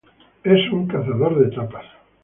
[0.43, 1.85] Es un cazador de etapas.